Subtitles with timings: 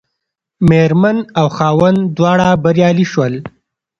[0.69, 3.33] مېرمن او خاوند دواړه بریالي شول.